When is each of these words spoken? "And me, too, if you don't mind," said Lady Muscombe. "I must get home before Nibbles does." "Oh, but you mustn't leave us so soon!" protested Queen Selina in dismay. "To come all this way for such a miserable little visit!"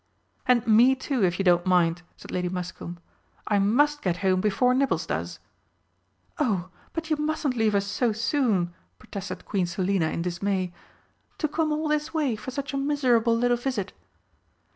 "And 0.47 0.65
me, 0.65 0.95
too, 0.95 1.23
if 1.23 1.37
you 1.37 1.45
don't 1.45 1.67
mind," 1.67 2.01
said 2.17 2.31
Lady 2.31 2.49
Muscombe. 2.49 2.97
"I 3.45 3.59
must 3.59 4.01
get 4.01 4.17
home 4.25 4.41
before 4.41 4.73
Nibbles 4.73 5.05
does." 5.05 5.37
"Oh, 6.39 6.69
but 6.91 7.11
you 7.11 7.17
mustn't 7.17 7.55
leave 7.55 7.75
us 7.75 7.85
so 7.85 8.11
soon!" 8.11 8.73
protested 8.97 9.45
Queen 9.45 9.67
Selina 9.67 10.07
in 10.09 10.23
dismay. 10.23 10.73
"To 11.37 11.47
come 11.47 11.71
all 11.71 11.87
this 11.87 12.15
way 12.15 12.35
for 12.35 12.49
such 12.49 12.73
a 12.73 12.77
miserable 12.77 13.37
little 13.37 13.57
visit!" 13.57 13.93